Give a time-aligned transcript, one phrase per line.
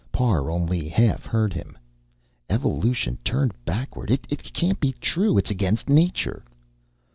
[0.11, 1.77] Parr only half heard him.
[2.49, 5.37] "Evolution turned backward it can't be true.
[5.37, 6.43] It's against nature."